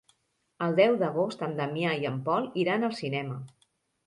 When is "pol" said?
2.31-2.49